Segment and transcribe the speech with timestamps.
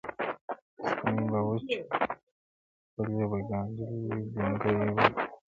[0.89, 1.69] ستوني به وچ
[2.93, 5.15] خولې به ګنډلي وي ګونګي به ګرځو.!